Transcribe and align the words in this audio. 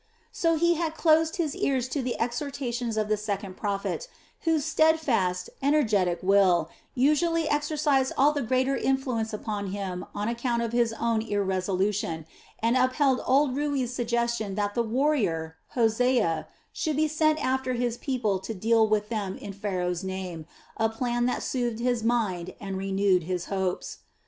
So 0.31 0.55
he 0.55 0.73
had 0.73 0.95
closed 0.95 1.35
his 1.35 1.55
ears 1.55 1.87
to 1.89 2.01
the 2.01 2.19
exhortations 2.19 2.97
of 2.97 3.07
the 3.07 3.17
second 3.17 3.55
prophet, 3.55 4.07
whose 4.45 4.65
steadfast, 4.65 5.51
energetic 5.61 6.17
will 6.23 6.71
usually 6.95 7.47
exercised 7.47 8.11
all 8.17 8.31
the 8.31 8.41
greater 8.41 8.75
influence 8.75 9.31
upon 9.31 9.67
him 9.67 10.03
on 10.15 10.27
account 10.27 10.63
of 10.63 10.71
his 10.73 10.91
own 10.93 11.21
irresolution, 11.21 12.25
and 12.63 12.75
upheld 12.77 13.21
old 13.27 13.55
Rui's 13.55 13.93
suggestion 13.93 14.55
that 14.55 14.73
the 14.73 14.81
warrior, 14.81 15.57
Hosea, 15.77 16.47
should 16.73 16.95
be 16.95 17.07
sent 17.07 17.37
after 17.37 17.73
his 17.73 17.99
people 17.99 18.39
to 18.39 18.55
deal 18.55 18.87
with 18.87 19.09
them 19.09 19.37
in 19.37 19.53
Pharaoh's 19.53 20.03
name 20.03 20.47
a 20.77 20.89
plan 20.89 21.27
that 21.27 21.43
soothed 21.43 21.77
his 21.79 22.03
mind 22.03 22.55
and 22.59 22.75
renewed 22.75 23.21
his 23.25 23.45
hopes. 23.53 23.99